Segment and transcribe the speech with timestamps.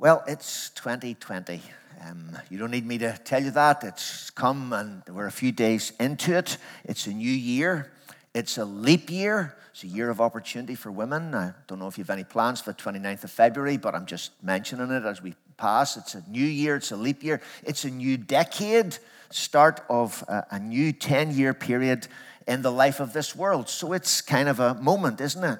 [0.00, 1.60] Well, it's 2020.
[2.08, 3.84] Um, you don't need me to tell you that.
[3.84, 6.56] It's come and we're a few days into it.
[6.86, 7.92] It's a new year.
[8.34, 9.58] It's a leap year.
[9.72, 11.34] It's a year of opportunity for women.
[11.34, 14.06] I don't know if you have any plans for the 29th of February, but I'm
[14.06, 15.98] just mentioning it as we pass.
[15.98, 16.76] It's a new year.
[16.76, 17.42] It's a leap year.
[17.62, 18.96] It's a new decade,
[19.28, 22.08] start of a, a new 10 year period
[22.48, 23.68] in the life of this world.
[23.68, 25.58] So it's kind of a moment, isn't it?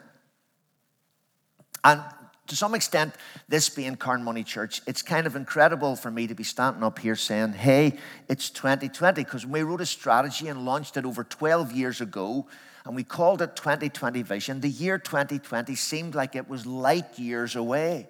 [1.84, 2.02] And
[2.50, 3.14] to some extent,
[3.48, 7.14] this being Carnmoney Church, it's kind of incredible for me to be standing up here
[7.14, 7.96] saying, hey,
[8.28, 12.48] it's 2020, because we wrote a strategy and launched it over 12 years ago,
[12.84, 14.60] and we called it 2020 Vision.
[14.60, 18.08] The year 2020 seemed like it was light years away.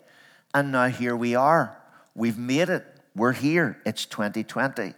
[0.54, 1.76] And now here we are.
[2.14, 2.86] We've made it.
[3.14, 3.78] We're here.
[3.84, 4.94] It's 2020.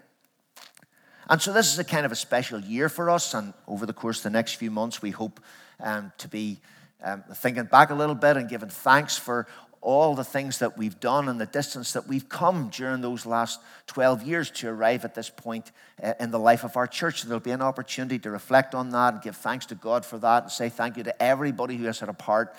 [1.29, 3.93] And so this is a kind of a special year for us, and over the
[3.93, 5.41] course of the next few months, we hope
[5.81, 6.61] um, to be
[7.03, 9.47] um, thinking back a little bit and giving thanks for
[9.83, 13.61] all the things that we've done and the distance that we've come during those last
[13.89, 17.23] 12 years to arrive at this point uh, in the life of our church.
[17.23, 20.45] There'll be an opportunity to reflect on that and give thanks to God for that
[20.45, 22.55] and say thank you to everybody who has had a part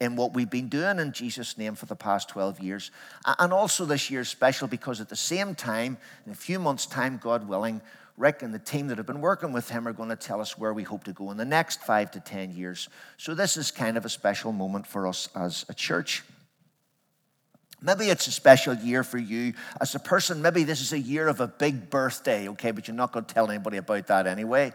[0.00, 2.92] in what we've been doing in Jesus' name for the past 12 years.
[3.38, 6.86] And also this year is special because at the same time, in a few months'
[6.86, 7.80] time, God willing,
[8.18, 10.58] Rick and the team that have been working with him are going to tell us
[10.58, 12.88] where we hope to go in the next five to 10 years.
[13.16, 16.24] So, this is kind of a special moment for us as a church.
[17.80, 20.42] Maybe it's a special year for you as a person.
[20.42, 23.32] Maybe this is a year of a big birthday, okay, but you're not going to
[23.32, 24.72] tell anybody about that anyway.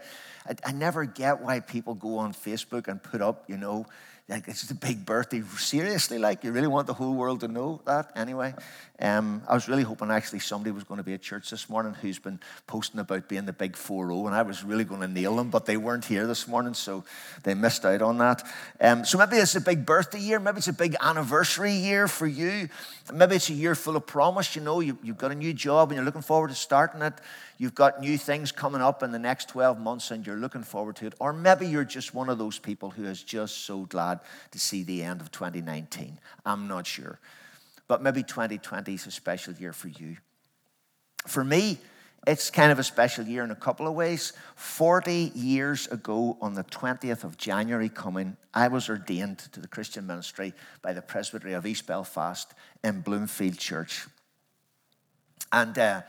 [0.48, 3.84] I, I never get why people go on Facebook and put up, you know,
[4.26, 5.42] like it's a big birthday.
[5.58, 8.54] Seriously, like you really want the whole world to know that anyway?
[8.98, 11.92] Um, I was really hoping actually somebody was going to be at church this morning
[11.92, 15.08] who's been posting about being the big 4 0, and I was really going to
[15.08, 17.04] nail them, but they weren't here this morning, so
[17.42, 18.46] they missed out on that.
[18.80, 22.26] Um, so maybe it's a big birthday year, maybe it's a big anniversary year for
[22.26, 22.70] you,
[23.12, 24.56] maybe it's a year full of promise.
[24.56, 27.14] You know, you, you've got a new job and you're looking forward to starting it.
[27.56, 30.96] You've got new things coming up in the next 12 months and you're looking forward
[30.96, 31.14] to it.
[31.20, 34.20] Or maybe you're just one of those people who is just so glad
[34.50, 36.18] to see the end of 2019.
[36.44, 37.20] I'm not sure.
[37.86, 40.16] But maybe 2020 is a special year for you.
[41.26, 41.78] For me,
[42.26, 44.32] it's kind of a special year in a couple of ways.
[44.56, 50.06] 40 years ago, on the 20th of January coming, I was ordained to the Christian
[50.06, 54.06] ministry by the Presbytery of East Belfast in Bloomfield Church.
[55.52, 56.02] And uh,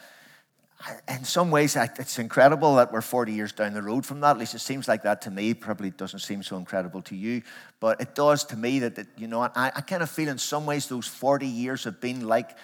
[1.08, 4.32] in some ways, it's incredible that we're 40 years down the road from that.
[4.32, 5.54] At least it seems like that to me.
[5.54, 7.42] Probably doesn't seem so incredible to you,
[7.80, 10.38] but it does to me that, that you know, I, I kind of feel in
[10.38, 12.58] some ways those 40 years have been like,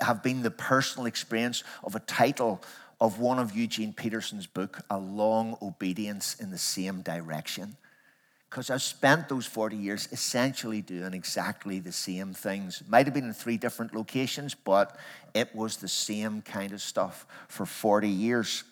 [0.00, 2.62] have been the personal experience of a title
[3.00, 7.76] of one of Eugene Peterson's book, A Long Obedience in the Same Direction
[8.54, 12.84] because I've spent those 40 years essentially doing exactly the same things.
[12.86, 14.96] Might have been in three different locations, but
[15.34, 18.62] it was the same kind of stuff for 40 years.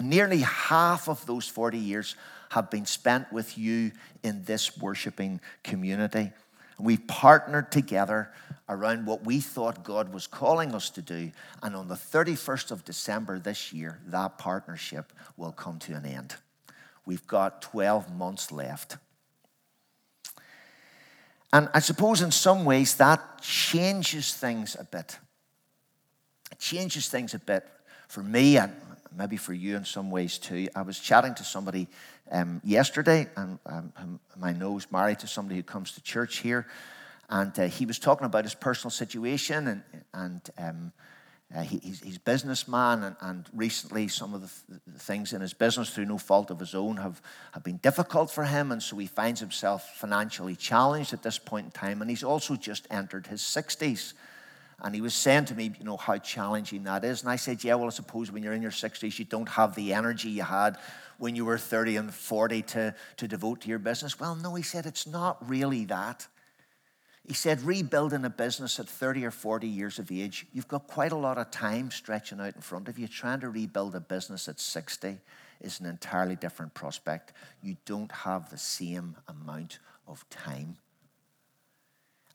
[0.00, 2.16] Nearly half of those 40 years
[2.48, 3.92] have been spent with you
[4.24, 6.32] in this worshiping community.
[6.76, 8.32] We've partnered together
[8.68, 11.30] around what we thought God was calling us to do.
[11.62, 16.34] And on the 31st of December this year, that partnership will come to an end.
[17.06, 18.96] We've got 12 months left.
[21.52, 25.18] And I suppose in some ways that changes things a bit.
[26.52, 27.66] It changes things a bit
[28.08, 28.72] for me and
[29.16, 30.68] maybe for you in some ways too.
[30.74, 31.88] I was chatting to somebody
[32.30, 34.52] um, yesterday, and um, I
[34.90, 36.66] married to somebody who comes to church here,
[37.28, 39.82] and uh, he was talking about his personal situation and,
[40.14, 40.92] and um,
[41.54, 45.32] uh, he, he's, he's a businessman, and, and recently some of the, th- the, things
[45.32, 47.20] in his business, through no fault of his own, have,
[47.52, 48.70] have been difficult for him.
[48.70, 52.02] And so he finds himself financially challenged at this point in time.
[52.02, 54.12] And he's also just entered his 60s.
[54.82, 57.22] And he was saying to me, you know, how challenging that is.
[57.22, 59.74] And I said, yeah, well, I suppose when you're in your 60s, you don't have
[59.74, 60.78] the energy you had
[61.18, 64.18] when you were 30 and 40 to, to devote to your business.
[64.20, 66.28] Well, no, he said, it's not really that.
[67.26, 71.12] He said, rebuilding a business at 30 or 40 years of age, you've got quite
[71.12, 73.06] a lot of time stretching out in front of you.
[73.06, 75.18] Trying to rebuild a business at 60
[75.60, 77.32] is an entirely different prospect.
[77.62, 79.78] You don't have the same amount
[80.08, 80.78] of time.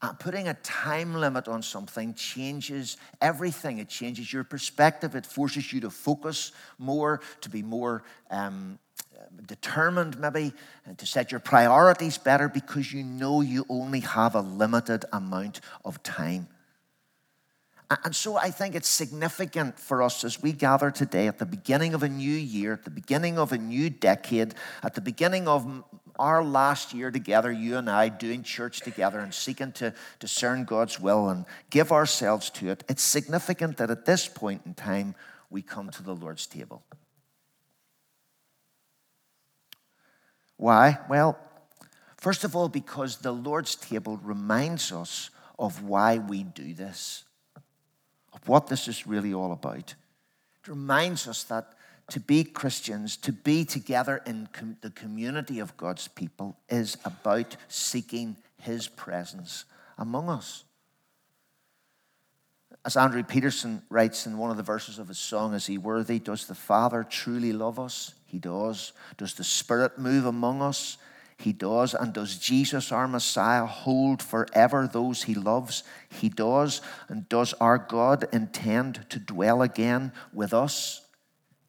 [0.02, 3.80] And putting a time limit on something changes everything.
[3.80, 5.16] It changes your perspective.
[5.16, 8.78] It forces you to focus more, to be more um,
[9.46, 10.54] determined, maybe,
[10.90, 15.62] uh, to set your priorities better because you know you only have a limited amount
[15.84, 16.48] of time.
[18.04, 21.94] And so I think it's significant for us as we gather today at the beginning
[21.94, 25.84] of a new year, at the beginning of a new decade, at the beginning of
[26.18, 31.00] our last year together, you and I, doing church together and seeking to discern God's
[31.00, 35.14] will and give ourselves to it, it's significant that at this point in time,
[35.52, 36.82] we come to the Lord's table.
[40.58, 41.00] Why?
[41.10, 41.38] Well,
[42.18, 47.24] first of all, because the Lord's table reminds us of why we do this,
[48.34, 49.96] of what this is really all about.
[50.64, 51.74] It reminds us that
[52.10, 57.56] to be Christians, to be together in com- the community of God's people, is about
[57.68, 59.66] seeking His presence
[59.98, 60.65] among us.
[62.86, 66.20] As Andrew Peterson writes in one of the verses of his song, Is He Worthy?
[66.20, 68.14] Does the Father truly love us?
[68.28, 68.94] He does.
[69.18, 71.00] Does the Spirit move among us?
[71.38, 71.96] He does.
[71.96, 75.84] And does Jesus, our Messiah, hold forever those he loves?
[76.10, 76.82] He does.
[77.10, 81.02] And does our God intend to dwell again with us?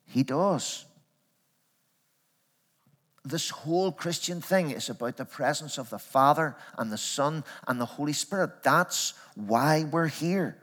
[0.04, 0.84] He does.
[3.24, 7.80] This whole Christian thing is about the presence of the Father and the Son and
[7.80, 8.62] the Holy Spirit.
[8.62, 10.58] That's why we're here.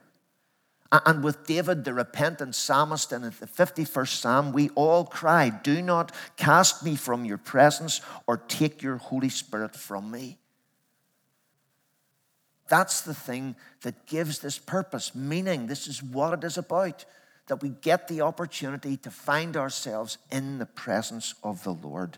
[0.94, 6.12] And with David, the repentant psalmist, in the 51st Psalm, we all cry, Do not
[6.38, 10.38] cast me from your presence or take your Holy Spirit from me.
[12.70, 17.06] That's the thing that gives this purpose, meaning this is what it is about
[17.48, 22.18] that we get the opportunity to find ourselves in the presence of the Lord.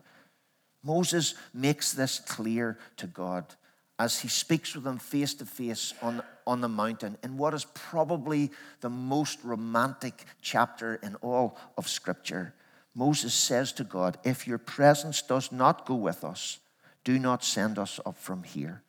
[0.84, 3.56] Moses makes this clear to God
[3.98, 7.66] as he speaks with them face to face on, on the mountain in what is
[7.74, 8.52] probably
[8.82, 12.54] the most romantic chapter in all of Scripture.
[12.94, 16.60] Moses says to God, If your presence does not go with us,
[17.04, 18.82] do not send us up from here.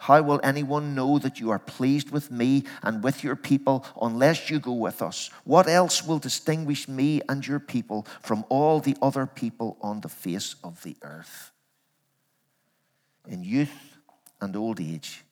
[0.00, 4.48] How will anyone know that you are pleased with me and with your people unless
[4.48, 5.28] you go with us?
[5.44, 10.08] What else will distinguish me and your people from all the other people on the
[10.08, 11.50] face of the earth?
[13.26, 13.87] In youth
[14.40, 15.24] and old age,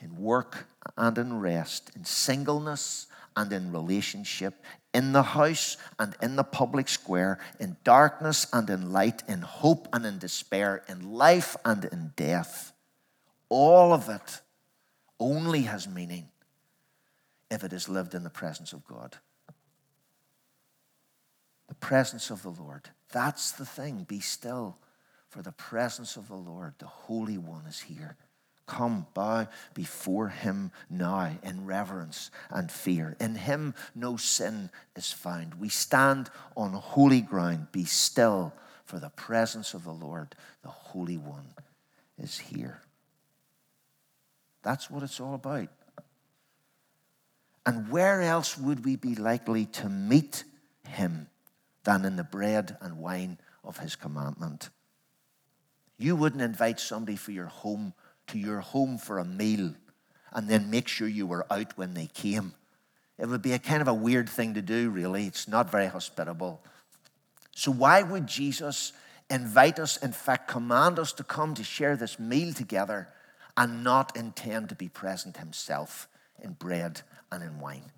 [0.00, 0.66] in work
[0.96, 3.06] and in rest, in singleness
[3.36, 4.54] and in relationship,
[4.92, 9.88] in the house and in the public square, in darkness and in light, in hope
[9.92, 12.72] and in despair, in life and in death
[13.50, 14.40] all of it
[15.18, 16.28] only has meaning
[17.50, 19.18] if it is lived in the presence of God.
[21.68, 22.88] The presence of the Lord.
[23.12, 24.04] That's the thing.
[24.08, 24.78] Be still,
[25.28, 28.16] for the presence of the Lord, the Holy One, is here.
[28.70, 33.16] Come, bow before him now in reverence and fear.
[33.18, 35.56] In him no sin is found.
[35.56, 37.72] We stand on holy ground.
[37.72, 38.52] Be still,
[38.84, 41.48] for the presence of the Lord, the Holy One,
[42.16, 42.80] is here.
[44.62, 45.68] That's what it's all about.
[47.66, 50.44] And where else would we be likely to meet
[50.88, 51.26] him
[51.82, 54.68] than in the bread and wine of his commandment?
[55.98, 57.94] You wouldn't invite somebody for your home
[58.30, 59.74] to your home for a meal
[60.32, 62.54] and then make sure you were out when they came.
[63.18, 65.26] It would be a kind of a weird thing to do, really.
[65.26, 66.62] It's not very hospitable.
[67.54, 68.92] So, why would Jesus
[69.30, 73.08] invite us, in fact, command us to come to share this meal together
[73.56, 76.08] and not intend to be present himself
[76.42, 77.92] in bread and in wine.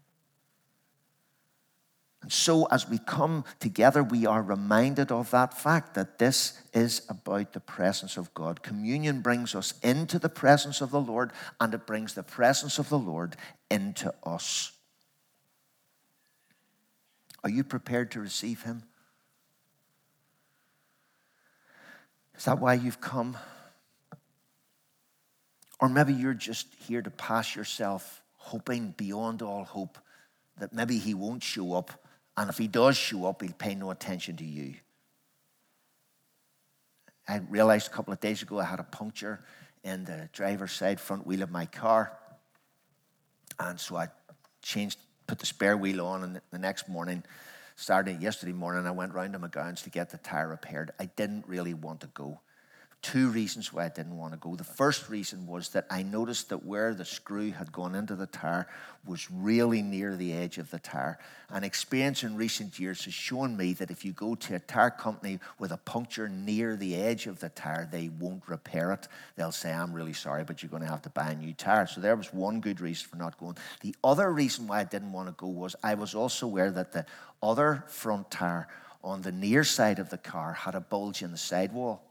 [2.23, 7.03] And so, as we come together, we are reminded of that fact that this is
[7.09, 8.63] about the presence of God.
[8.63, 12.89] Communion brings us into the presence of the Lord, and it brings the presence of
[12.89, 13.37] the Lord
[13.71, 14.73] into us.
[17.43, 18.85] Are you prepared to receive Him?
[22.37, 23.37] Is that why you've come?
[25.81, 29.99] Or maybe you're just here to pass yourself, hoping beyond all hope
[30.59, 31.91] that maybe he won't show up.
[32.37, 34.75] And if he does show up, he'll pay no attention to you.
[37.29, 39.45] I realized a couple of days ago I had a puncture
[39.85, 42.13] in the driver's side front wheel of my car.
[43.59, 44.09] And so I
[44.63, 47.23] changed, put the spare wheel on, and the next morning,
[47.77, 50.93] starting yesterday morning, I went round to McGowan's to get the tire repaired.
[50.99, 52.41] I didn't really want to go
[53.03, 54.55] two reasons why I didn't want to go.
[54.55, 58.27] The first reason was that I noticed that where the screw had gone into the
[58.27, 58.69] tire
[59.05, 61.19] was really near the edge of the tire.
[61.51, 64.91] And experience in recent years has shown me that if you go to a tire
[64.91, 69.09] company with a puncture near the edge of the tire, they won't repair it.
[69.35, 71.89] They'll say, I'm really sorry, but you're going to have to buy a new tire.
[71.89, 73.57] So there was one good reason for not going.
[73.81, 76.93] The other reason why I didn't want to go was I was also aware that
[76.93, 77.05] the
[77.43, 78.69] other front tire
[79.03, 82.05] on the near side of the car had a bulge in the sidewall.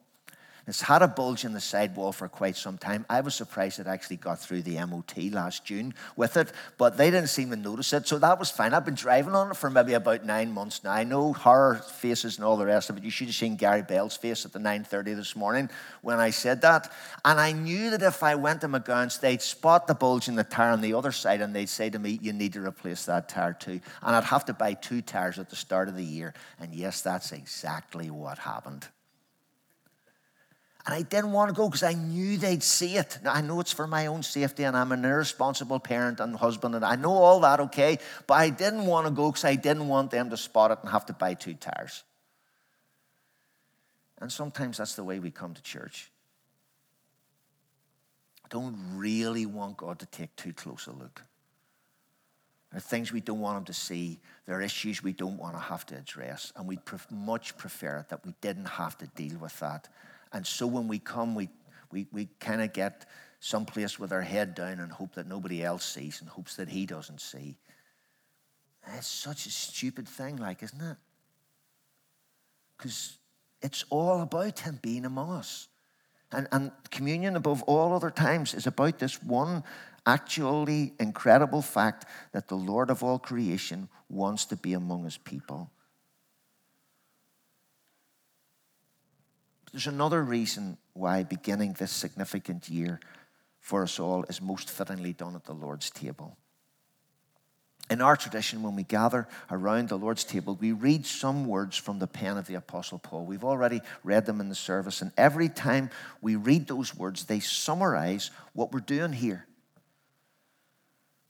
[0.68, 3.06] It's had a bulge in the sidewall for quite some time.
[3.10, 7.10] I was surprised it actually got through the MOT last June with it, but they
[7.10, 8.74] didn't seem to notice it, so that was fine.
[8.74, 10.92] I've been driving on it for maybe about nine months now.
[10.92, 13.04] I know horror faces and all the rest of it.
[13.04, 15.70] You should have seen Gary Bell's face at the 9.30 this morning
[16.02, 16.92] when I said that.
[17.26, 20.44] And I knew that if I went to McGowan's, they'd spot the bulge in the
[20.44, 23.30] tire on the other side and they'd say to me, you need to replace that
[23.30, 23.80] tire too.
[24.04, 26.34] And I'd have to buy two tires at the start of the year.
[26.60, 28.88] And yes, that's exactly what happened.
[30.86, 33.20] And I didn't want to go because I knew they'd see it.
[33.24, 36.74] Now, I know it's for my own safety and I'm an irresponsible parent and husband
[36.76, 38.00] and I know all that, okay?
[38.26, 40.90] But I didn't want to go because I didn't want them to spot it and
[40.90, 42.04] have to buy two tires.
[44.20, 46.12] And sometimes that's the way we come to church.
[48.50, 51.22] Don't really want God to take too close a look.
[52.72, 54.20] There are things we don't want Him to see.
[54.46, 56.54] There are issues we don't want to have to address.
[56.56, 59.88] And we'd much prefer it that we didn't have to deal with that
[60.34, 61.50] and so when we come, we,
[61.92, 63.06] we, we kind of get
[63.40, 66.86] someplace with our head down and hope that nobody else sees and hopes that he
[66.86, 67.58] doesn't see.
[68.98, 70.98] It's such a stupid thing, like, isn't it?
[72.78, 73.18] Because
[73.62, 75.68] it's all about him being among us.
[76.32, 79.64] And, and communion, above all other times, is about this one
[80.06, 85.70] actually incredible fact that the Lord of all creation wants to be among his people.
[89.72, 93.00] There's another reason why beginning this significant year
[93.60, 96.36] for us all is most fittingly done at the Lord's table.
[97.90, 102.00] In our tradition, when we gather around the Lord's table, we read some words from
[102.00, 103.26] the pen of the Apostle Paul.
[103.26, 105.90] We've already read them in the service, and every time
[106.22, 109.46] we read those words, they summarize what we're doing here.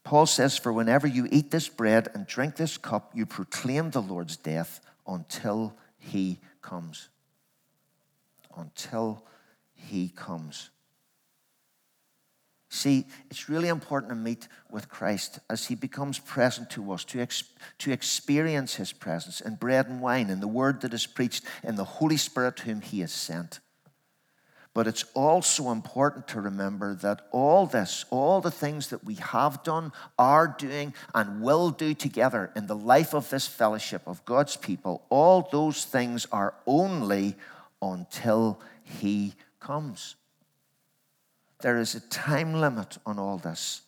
[0.04, 4.02] Paul says, For whenever you eat this bread and drink this cup, you proclaim the
[4.02, 7.08] Lord's death until he comes
[8.56, 9.24] until
[9.74, 10.70] he comes.
[12.72, 17.20] See, it's really important to meet with Christ as he becomes present to us, to,
[17.20, 17.44] ex-
[17.80, 21.76] to experience his presence in bread and wine, in the word that is preached, in
[21.76, 23.60] the Holy Spirit whom he has sent.
[24.72, 29.62] But it's also important to remember that all this, all the things that we have
[29.62, 34.56] done, are doing, and will do together in the life of this fellowship of God's
[34.56, 37.36] people, all those things are only
[37.82, 40.16] until he comes.
[41.60, 43.82] There is a time limit on all this.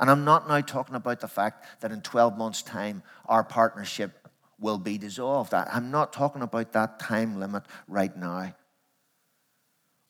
[0.00, 4.28] And I'm not now talking about the fact that in 12 months' time our partnership
[4.60, 5.52] will be dissolved.
[5.54, 8.54] I'm not talking about that time limit right now.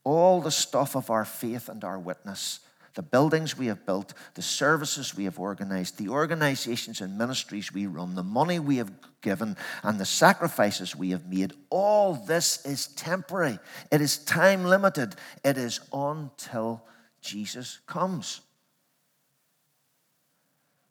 [0.05, 2.61] All the stuff of our faith and our witness
[2.99, 7.87] the buildings we have built, the services we have organized, the organizations and ministries we
[7.87, 8.91] run, the money we have
[9.21, 13.61] given, and the sacrifices we have made, all this is temporary.
[13.93, 15.15] It is time limited.
[15.45, 16.83] It is until
[17.21, 18.41] Jesus comes.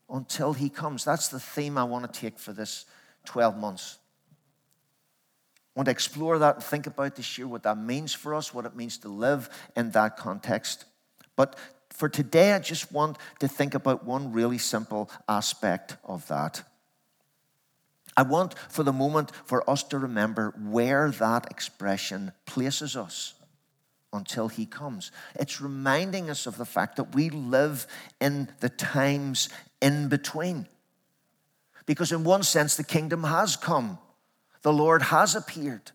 [0.09, 1.03] Until he comes.
[1.03, 2.85] That's the theme I want to take for this
[3.25, 3.97] 12 months.
[5.75, 8.53] I want to explore that and think about this year, what that means for us,
[8.53, 10.85] what it means to live in that context.
[11.35, 11.57] But
[11.89, 16.63] for today, I just want to think about one really simple aspect of that.
[18.15, 23.35] I want for the moment for us to remember where that expression places us
[24.13, 25.11] until he comes.
[25.35, 27.85] It's reminding us of the fact that we live
[28.19, 29.49] in the times
[29.81, 30.67] in between.
[31.85, 33.99] Because, in one sense, the kingdom has come,
[34.61, 35.91] the Lord has appeared.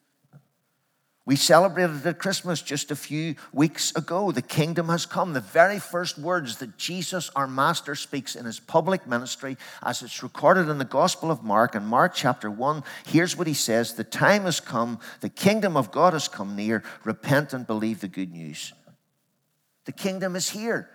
[1.24, 4.32] We celebrated at Christmas just a few weeks ago.
[4.32, 5.34] The kingdom has come.
[5.34, 10.24] The very first words that Jesus, our Master, speaks in his public ministry, as it's
[10.24, 14.02] recorded in the Gospel of Mark, in Mark chapter 1, here's what he says The
[14.02, 16.82] time has come, the kingdom of God has come near.
[17.04, 18.72] Repent and believe the good news.
[19.84, 20.90] The kingdom is here,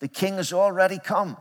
[0.00, 1.36] the king has already come.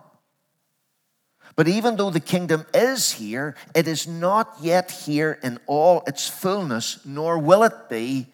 [1.56, 6.28] But even though the kingdom is here, it is not yet here in all its
[6.28, 8.28] fullness, nor will it be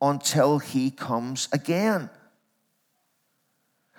[0.00, 2.10] until he comes again.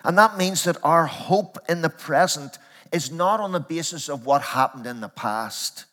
[0.04, 2.58] And that means that our hope in the present
[2.92, 5.86] is not on the basis of what happened in the past.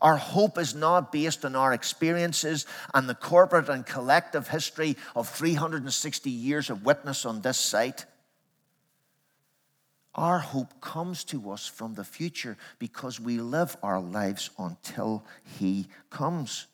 [0.00, 5.28] Our hope is not based on our experiences and the corporate and collective history of
[5.28, 8.04] 360 years of witness on this site.
[10.14, 15.24] Our hope comes to us from the future because we live our lives until
[15.58, 16.66] He comes.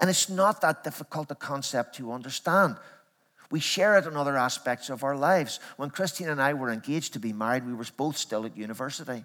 [0.00, 2.76] And it's not that difficult a concept to understand.
[3.50, 5.60] We share it in other aspects of our lives.
[5.76, 9.24] When Christine and I were engaged to be married, we were both still at university.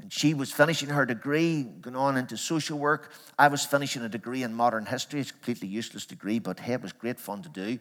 [0.00, 3.10] And she was finishing her degree, going on into social work.
[3.38, 5.20] I was finishing a degree in modern history.
[5.20, 7.78] It's a completely useless degree, but hey, it was great fun to do.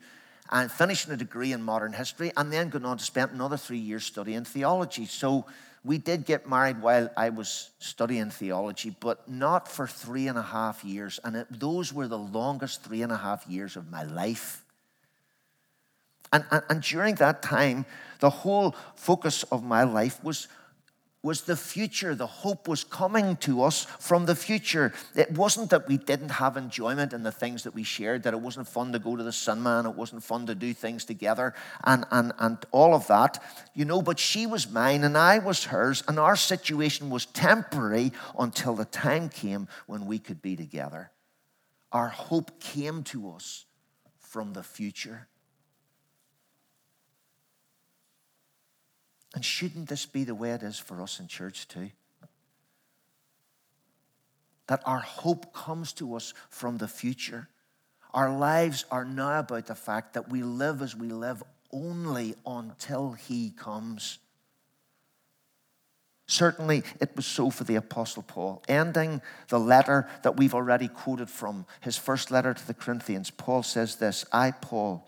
[0.50, 3.78] And finishing a degree in modern history, and then going on to spend another three
[3.78, 5.06] years studying theology.
[5.06, 5.46] So
[5.84, 10.42] we did get married while I was studying theology, but not for three and a
[10.42, 11.20] half years.
[11.24, 14.64] And it, those were the longest three and a half years of my life.
[16.34, 17.86] And, and, and during that time,
[18.20, 20.48] the whole focus of my life was
[21.24, 22.16] was the future.
[22.16, 24.94] The hope was coming to us from the future.
[25.16, 28.40] It wasn't that we didn't have enjoyment in the things that we shared, that it
[28.40, 31.54] wasn't fun to go to the cinema and it wasn't fun to do things together
[31.84, 33.44] and, and, and all of that,
[33.74, 38.12] you know, but she was mine and I was hers, and our situation was temporary
[38.38, 41.12] until the time came when we could be together.
[41.92, 43.66] Our hope came to us
[44.20, 45.28] from the future.
[49.36, 51.92] And shouldn't this be the way it is for us in church too?
[54.68, 57.48] That our hope comes to us from the future.
[58.14, 63.12] Our lives are now about the fact that we live as we live only until
[63.12, 64.20] He comes.
[66.28, 68.62] Certainly, it was so for the Apostle Paul.
[68.68, 73.64] Ending the letter that we've already quoted from, his first letter to the Corinthians, Paul
[73.64, 75.08] says this I, Paul,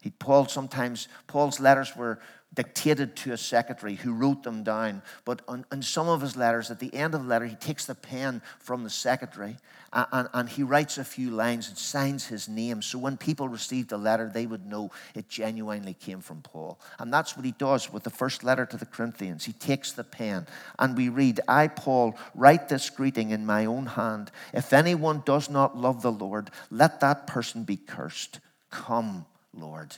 [0.00, 2.20] he, Paul sometimes, Paul's letters were
[2.52, 5.02] dictated to a secretary who wrote them down.
[5.24, 7.86] But on, on, some of his letters, at the end of the letter, he takes
[7.86, 9.56] the pen from the secretary
[9.92, 12.82] and, and, and, he writes a few lines and signs his name.
[12.82, 16.80] So when people received the letter, they would know it genuinely came from Paul.
[16.98, 19.44] And that's what he does with the first letter to the Corinthians.
[19.44, 20.46] He takes the pen
[20.78, 24.30] and we read, I, Paul, write this greeting in my own hand.
[24.52, 28.40] If anyone does not love the Lord, let that person be cursed.
[28.70, 29.96] Come, Lord.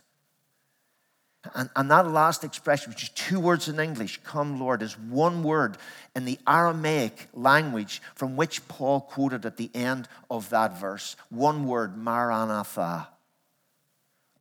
[1.54, 5.42] And, and that last expression, which is two words in English, come Lord, is one
[5.42, 5.76] word
[6.14, 11.16] in the Aramaic language from which Paul quoted at the end of that verse.
[11.30, 13.08] One word, Maranatha.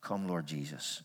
[0.01, 1.01] Come, Lord Jesus.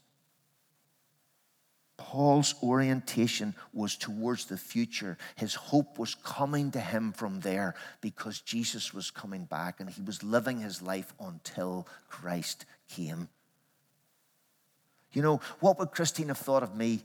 [1.96, 5.16] Paul's orientation was towards the future.
[5.34, 10.02] His hope was coming to him from there because Jesus was coming back and he
[10.02, 13.28] was living his life until Christ came.
[15.16, 17.00] You know, what would Christine have thought of me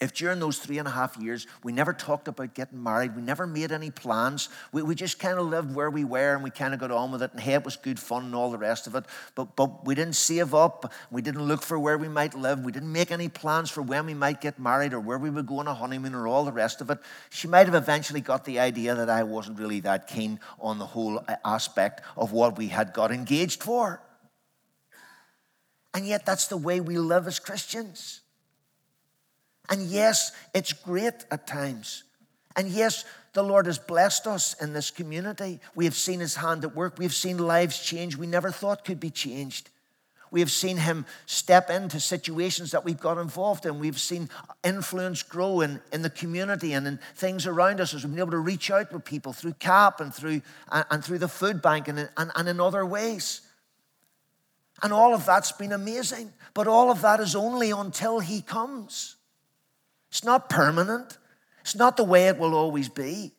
[0.00, 3.22] if during those three and a half years we never talked about getting married, we
[3.22, 6.50] never made any plans, we, we just kind of lived where we were and we
[6.50, 8.58] kind of got on with it, and hey, it was good fun and all the
[8.58, 12.08] rest of it, but, but we didn't save up, we didn't look for where we
[12.08, 15.18] might live, we didn't make any plans for when we might get married or where
[15.18, 16.98] we would go on a honeymoon or all the rest of it.
[17.30, 20.86] She might have eventually got the idea that I wasn't really that keen on the
[20.86, 24.00] whole uh, aspect of what we had got engaged for.
[25.94, 28.20] And yet, that's the way we live as Christians.
[29.70, 32.02] And yes, it's great at times.
[32.56, 35.60] And yes, the Lord has blessed us in this community.
[35.74, 36.98] We have seen His hand at work.
[36.98, 39.70] We have seen lives change we never thought could be changed.
[40.30, 43.78] We have seen Him step into situations that we've got involved in.
[43.78, 44.28] We've seen
[44.64, 48.32] influence grow in, in the community and in things around us as we've been able
[48.32, 51.86] to reach out with people through CAP and through, and, and through the food bank
[51.86, 53.42] and, and, and in other ways.
[54.82, 56.32] And all of that's been amazing.
[56.52, 59.16] But all of that is only until He comes.
[60.10, 61.18] It's not permanent,
[61.60, 63.32] it's not the way it will always be.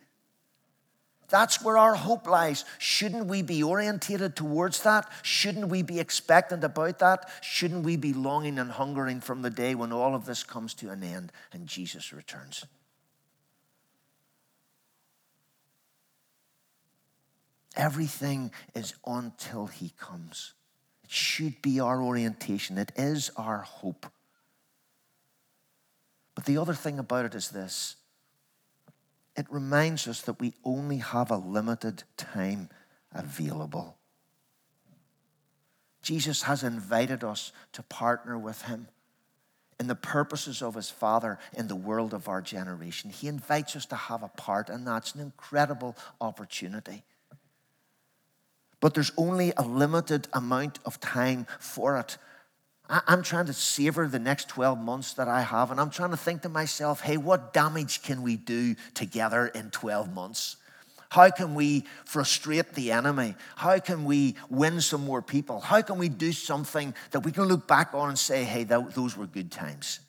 [1.29, 2.65] That's where our hope lies.
[2.77, 5.09] Shouldn't we be orientated towards that?
[5.23, 7.29] Shouldn't we be expectant about that?
[7.41, 10.91] Shouldn't we be longing and hungering from the day when all of this comes to
[10.91, 12.65] an end and Jesus returns?
[17.75, 20.53] Everything is until he comes.
[21.05, 24.07] It should be our orientation, it is our hope.
[26.33, 27.95] But the other thing about it is this
[29.35, 32.69] it reminds us that we only have a limited time
[33.13, 33.97] available.
[36.01, 38.87] Jesus has invited us to partner with him
[39.79, 43.11] in the purposes of his Father in the world of our generation.
[43.11, 47.03] He invites us to have a part, and that's an incredible opportunity
[48.85, 52.19] but there's only a limited amount of time for it.
[52.87, 56.17] I'm trying to savor the next 12 months that I have, and I'm trying to
[56.17, 60.57] think to myself, hey, what damage can we do together in 12 months?
[61.09, 63.33] How can we frustrate the enemy?
[63.55, 65.61] How can we win some more people?
[65.61, 69.17] How can we do something that we can look back on and say, hey, those
[69.17, 69.99] were good times?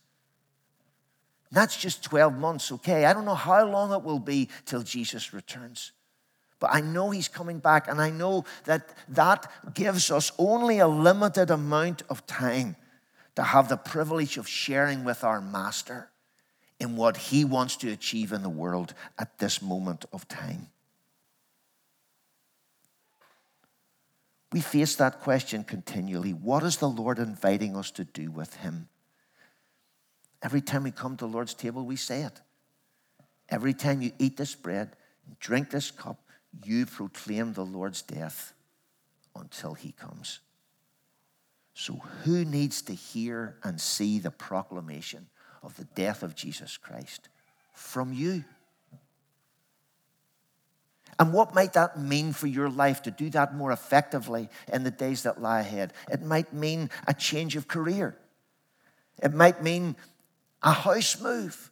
[1.51, 3.07] That's just 12 months, okay?
[3.07, 5.93] I don't know how long it will be till Jesus returns.
[6.59, 10.89] But I know he's coming back, and I know that that gives us only a
[10.89, 12.77] limited amount of time
[13.35, 16.09] to have the privilege of sharing with our master
[16.81, 20.69] in what He wants to achieve in the world at this moment of time.
[24.53, 26.33] We face that question continually.
[26.33, 28.89] What is the Lord inviting us to do with Him?
[30.43, 32.41] Every time we come to the Lord's table, we say it.
[33.49, 34.97] Every time you eat this bread,
[35.41, 36.19] drink this cup,
[36.65, 38.53] you proclaim the Lord's death
[39.35, 40.41] until He comes.
[41.75, 45.27] So, who needs to hear and see the proclamation
[45.63, 47.29] of the death of Jesus Christ?
[47.75, 48.45] From you.
[51.19, 54.91] And what might that mean for your life to do that more effectively in the
[54.91, 55.93] days that lie ahead?
[56.11, 58.17] It might mean a change of career.
[59.23, 59.97] It might mean
[60.63, 61.71] a house move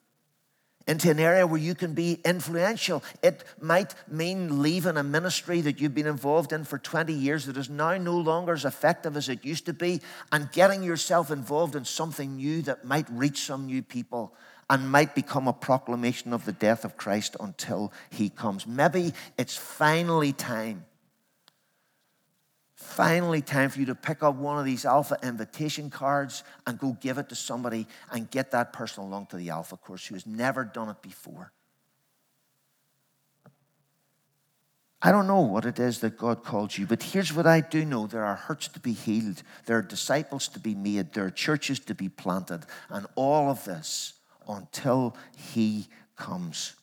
[0.86, 3.02] into an area where you can be influential.
[3.22, 7.56] It might mean leaving a ministry that you've been involved in for 20 years that
[7.56, 10.00] is now no longer as effective as it used to be
[10.32, 14.34] and getting yourself involved in something new that might reach some new people
[14.70, 18.66] and might become a proclamation of the death of Christ until he comes.
[18.66, 20.84] Maybe it's finally time
[22.84, 26.96] finally time for you to pick up one of these alpha invitation cards and go
[27.00, 30.26] give it to somebody and get that person along to the alpha course who has
[30.26, 31.52] never done it before.
[35.02, 37.84] I don't know what it is that God called you, but here's what I do
[37.84, 41.30] know there are hurts to be healed, there are disciples to be made, there are
[41.30, 44.14] churches to be planted, and all of this
[44.48, 46.74] until He comes.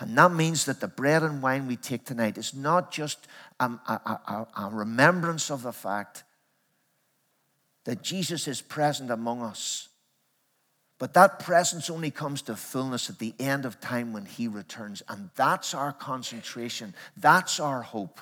[0.00, 3.26] And that means that the bread and wine we take tonight is not just
[3.60, 6.24] a, a, a, remembrance of the fact
[7.84, 9.88] that Jesus is present among us.
[10.98, 15.02] But that presence only comes to fullness at the end of time when He returns.
[15.08, 18.20] And that's our concentration, that's our hope.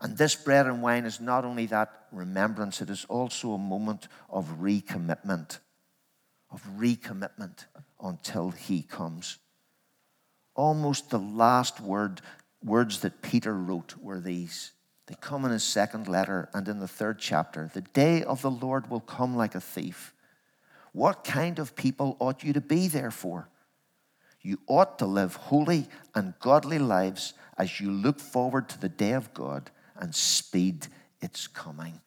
[0.00, 4.08] And this bread and wine is not only that remembrance, it is also a moment
[4.28, 5.58] of recommitment,
[6.50, 7.66] of recommitment
[8.00, 9.38] until He comes
[10.54, 12.20] almost the last word,
[12.64, 14.72] words that Peter wrote were these.
[15.06, 17.70] They come in his second letter and in the third chapter.
[17.72, 20.14] The day of the Lord will come like a thief.
[20.92, 23.48] What kind of people ought you to be, therefore?
[24.42, 29.12] You ought to live holy and godly lives as you look forward to the day
[29.12, 30.88] of God and speed
[31.20, 32.00] its coming.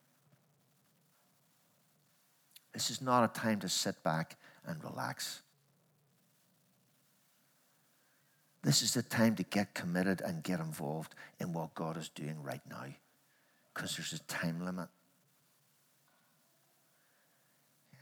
[2.73, 5.41] This is not a time to sit back and relax.
[8.65, 12.41] This is the time to get committed and get involved in what God is doing
[12.41, 12.85] right now
[13.71, 14.87] because there's a time limit.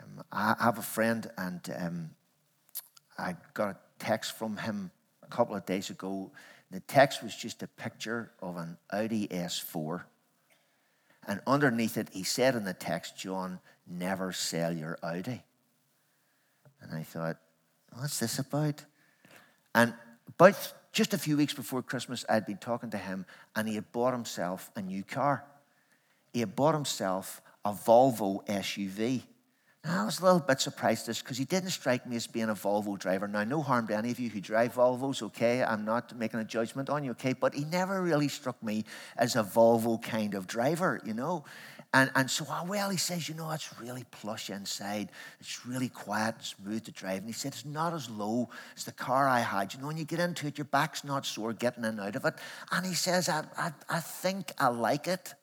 [0.02, 2.10] Um, I have a friend, and um,
[3.18, 6.32] I got a text from him a couple of days ago.
[6.72, 10.04] The text was just a picture of an Audi S4.
[11.28, 15.44] And underneath it, he said in the text, John, never sell your Audi.
[16.80, 17.36] And I thought,
[17.98, 18.86] what's this about?
[19.76, 19.94] And
[20.40, 23.92] about just a few weeks before Christmas, I'd been talking to him, and he had
[23.92, 25.44] bought himself a new car.
[26.32, 29.24] He had bought himself a Volvo SUV.
[29.86, 32.50] Now, I was a little bit surprised this because he didn't strike me as being
[32.50, 33.28] a Volvo driver.
[33.28, 35.62] Now, no harm to any of you who drive Volvos, okay?
[35.62, 37.34] I'm not making a judgment on you, okay?
[37.34, 38.86] But he never really struck me
[39.18, 41.44] as a Volvo kind of driver, you know?
[41.96, 45.10] And, and so, oh, well, he says, you know, it's really plush inside.
[45.40, 47.20] It's really quiet and smooth to drive.
[47.20, 49.74] And he said, it's not as low as the car I had.
[49.74, 52.16] You know, when you get into it, your back's not sore getting in and out
[52.16, 52.34] of it.
[52.72, 55.36] And he says, I, I, I think I like it.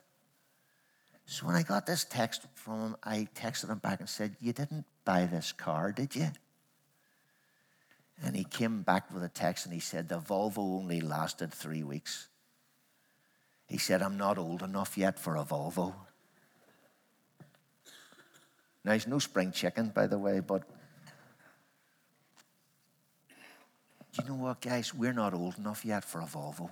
[1.24, 4.52] So when I got this text from him, I texted him back and said, You
[4.52, 6.26] didn't buy this car, did you?
[8.24, 11.84] And he came back with a text and he said, The Volvo only lasted three
[11.84, 12.26] weeks.
[13.68, 15.94] He said, I'm not old enough yet for a Volvo.
[18.84, 20.62] Now, he's no spring chicken, by the way, but
[24.18, 24.94] you know what, guys?
[24.94, 26.70] We're not old enough yet for a Volvo.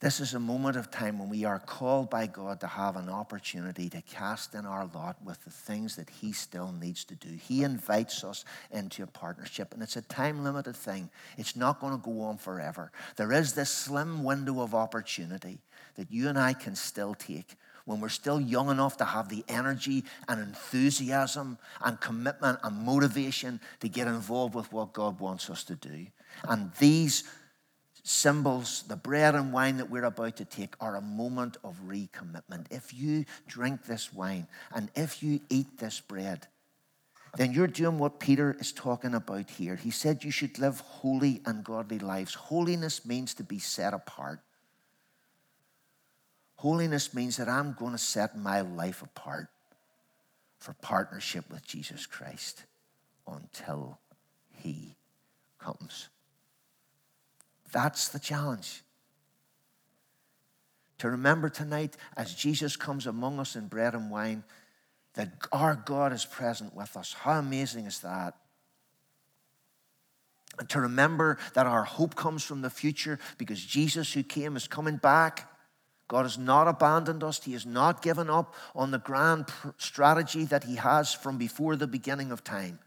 [0.00, 3.08] This is a moment of time when we are called by God to have an
[3.08, 7.30] opportunity to cast in our lot with the things that He still needs to do.
[7.30, 11.10] He invites us into a partnership, and it's a time limited thing.
[11.36, 12.92] It's not going to go on forever.
[13.16, 15.58] There is this slim window of opportunity
[15.96, 17.56] that you and I can still take
[17.88, 23.58] when we're still young enough to have the energy and enthusiasm and commitment and motivation
[23.80, 26.06] to get involved with what God wants us to do.
[26.46, 27.24] And these
[28.02, 32.66] symbols, the bread and wine that we're about to take, are a moment of recommitment.
[32.70, 36.46] If you drink this wine and if you eat this bread,
[37.38, 39.76] then you're doing what Peter is talking about here.
[39.76, 42.34] He said you should live holy and godly lives.
[42.34, 44.40] Holiness means to be set apart.
[46.58, 49.48] Holiness means that I'm going to set my life apart.
[50.58, 52.64] for partnership with Jesus Christ
[53.26, 53.98] until
[54.50, 54.96] he
[55.58, 56.08] comes.
[57.72, 58.82] That's the challenge.
[60.98, 64.42] To remember tonight, as Jesus comes among us in bread and wine,
[65.14, 67.12] that our God is present with us.
[67.12, 68.34] How amazing is that?
[70.58, 74.66] And to remember that our hope comes from the future because Jesus, who came, is
[74.66, 75.48] coming back.
[76.08, 77.44] God has not abandoned us.
[77.44, 81.86] He has not given up on the grand strategy that He has from before the
[81.86, 82.78] beginning of time.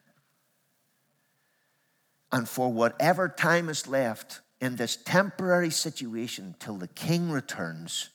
[2.31, 8.09] And for whatever time is left in this temporary situation till the King returns,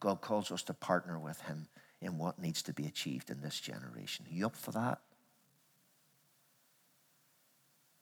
[0.00, 1.68] God calls us to partner with Him
[2.00, 4.26] in what needs to be achieved in this generation.
[4.28, 4.98] Are you up for that?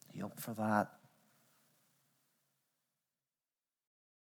[0.08, 0.92] Are you up for that?